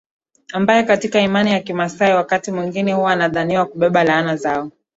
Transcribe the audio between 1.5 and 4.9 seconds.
za kimaasai wakati mwingine huwa anadhaniwa kubeba laana zao